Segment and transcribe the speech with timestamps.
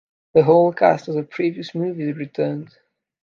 [0.33, 2.75] The whole cast of the previous movies returned.